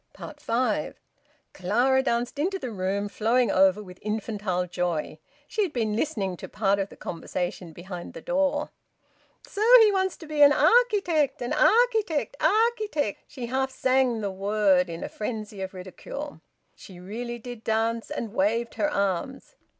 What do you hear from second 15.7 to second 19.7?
ridicule. She really did dance, and waved her arms.